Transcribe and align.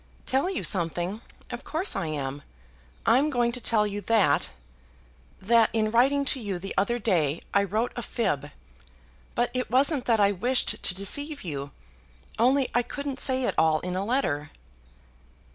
"Tell 0.25 0.49
you 0.49 0.63
something; 0.63 1.21
of 1.51 1.63
course 1.63 1.95
I 1.95 2.07
am. 2.07 2.41
I'm 3.05 3.29
going 3.29 3.51
to 3.51 3.61
tell 3.61 3.85
you 3.85 4.01
that, 4.01 4.49
that 5.39 5.69
in 5.73 5.91
writing 5.91 6.25
to 6.25 6.39
you 6.39 6.57
the 6.57 6.73
other 6.75 6.97
day 6.97 7.41
I 7.53 7.63
wrote 7.63 7.91
a 7.95 8.01
fib. 8.01 8.49
But 9.35 9.51
it 9.53 9.69
wasn't 9.69 10.05
that 10.05 10.19
I 10.19 10.31
wished 10.31 10.81
to 10.81 10.95
deceive 10.95 11.43
you; 11.43 11.69
only 12.39 12.69
I 12.73 12.81
couldn't 12.81 13.19
say 13.19 13.43
it 13.43 13.53
all 13.59 13.79
in 13.81 13.95
a 13.95 14.03
letter." 14.03 14.49